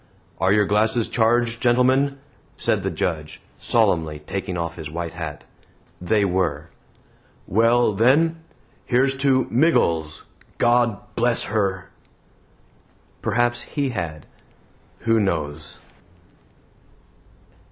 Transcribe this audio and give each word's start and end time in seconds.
"Are 0.39 0.51
your 0.51 0.65
glasses 0.65 1.07
charged, 1.07 1.61
gentlemen?" 1.61 2.17
said 2.57 2.81
the 2.81 2.89
Judge, 2.89 3.39
solemnly 3.59 4.17
taking 4.17 4.57
off 4.57 4.75
his 4.75 4.89
white 4.89 5.13
hat. 5.13 5.45
They 6.01 6.25
were. 6.25 6.71
"Well, 7.45 7.93
then, 7.93 8.37
here's 8.87 9.15
to 9.17 9.45
MIGGLES. 9.51 10.23
GOD 10.57 10.99
BLESS 11.15 11.43
HER!" 11.43 11.89
Perhaps 13.21 13.61
He 13.61 13.89
had. 13.89 14.25
Who 15.01 15.19
knows? 15.19 15.81